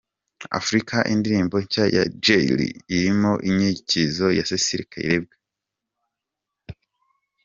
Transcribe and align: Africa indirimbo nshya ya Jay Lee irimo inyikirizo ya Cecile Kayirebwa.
Africa 0.59 0.97
indirimbo 1.13 1.55
nshya 1.65 1.85
ya 1.95 2.03
Jay 2.23 2.45
Lee 2.57 2.79
irimo 2.95 3.31
inyikirizo 3.49 4.25
ya 4.37 4.43
Cecile 4.49 4.83
Kayirebwa. 4.91 5.35